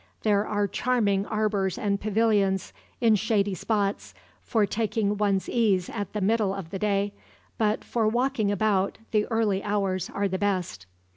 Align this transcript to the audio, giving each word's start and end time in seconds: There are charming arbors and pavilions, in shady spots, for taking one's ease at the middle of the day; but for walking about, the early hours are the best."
There 0.23 0.47
are 0.47 0.67
charming 0.67 1.27
arbors 1.27 1.77
and 1.77 2.01
pavilions, 2.01 2.73
in 3.01 3.13
shady 3.13 3.53
spots, 3.53 4.15
for 4.41 4.65
taking 4.65 5.15
one's 5.15 5.47
ease 5.47 5.91
at 5.91 6.13
the 6.13 6.21
middle 6.21 6.55
of 6.55 6.71
the 6.71 6.79
day; 6.79 7.13
but 7.59 7.83
for 7.83 8.07
walking 8.07 8.51
about, 8.51 8.97
the 9.11 9.27
early 9.27 9.61
hours 9.63 10.09
are 10.09 10.27
the 10.27 10.39
best." 10.39 10.87